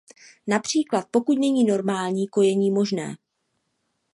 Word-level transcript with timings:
Například 0.47 1.07
pokud 1.11 1.39
není 1.39 1.63
normální 1.63 2.27
kojení 2.27 2.71
možné. 2.71 3.15